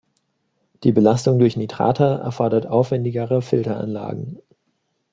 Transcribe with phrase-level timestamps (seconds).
[0.83, 4.41] Die Belastung durch Nitrate erfordert aufwendigere Filteranlagen.